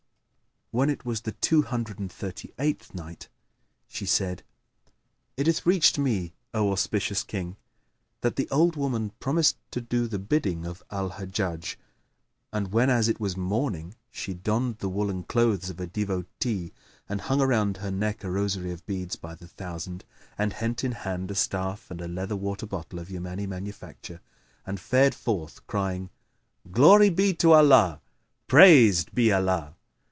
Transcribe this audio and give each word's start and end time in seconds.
When 0.73 0.89
it 0.89 1.03
was 1.03 1.23
the 1.23 1.33
Two 1.33 1.63
Hundred 1.63 1.99
and 1.99 2.09
Thirty 2.09 2.53
eighth 2.57 2.93
Night, 2.93 3.27
She 3.89 4.05
said, 4.05 4.41
It 5.35 5.45
hath 5.47 5.65
reached 5.65 5.99
me, 5.99 6.33
O 6.53 6.71
auspicious 6.71 7.23
King, 7.25 7.57
that 8.21 8.37
the 8.37 8.49
old 8.49 8.77
woman 8.77 9.09
promised 9.19 9.57
to 9.71 9.81
do 9.81 10.07
the 10.07 10.17
bidding 10.17 10.65
of 10.65 10.81
Al 10.89 11.09
Hajjaj, 11.09 11.75
and 12.53 12.71
whenas 12.71 13.09
it 13.09 13.19
was 13.19 13.35
morning 13.35 13.95
she 14.11 14.33
donned 14.33 14.77
the 14.77 14.87
woollen 14.87 15.23
clothes 15.25 15.69
of 15.69 15.81
a 15.81 15.87
devotee[FN#7] 15.87 16.71
and 17.09 17.19
hung 17.19 17.41
around 17.41 17.75
her 17.75 17.91
neck 17.91 18.23
a 18.23 18.31
rosary 18.31 18.71
of 18.71 18.85
beads 18.85 19.17
by 19.17 19.35
the 19.35 19.49
thousand 19.49 20.05
and 20.37 20.53
hent 20.53 20.85
in 20.85 20.93
hand 20.93 21.29
a 21.31 21.35
staff 21.35 21.91
and 21.91 21.99
a 21.99 22.07
leather 22.07 22.37
water 22.37 22.65
bottle 22.65 22.97
of 22.97 23.09
Yamani 23.09 23.45
manufacture 23.45 24.21
and 24.65 24.79
fared 24.79 25.13
forth 25.15 25.67
crying, 25.67 26.09
"Glory 26.71 27.09
be 27.09 27.33
to 27.33 27.51
Allah! 27.51 27.99
Praised 28.47 29.13
be 29.13 29.33
Allah! 29.33 29.75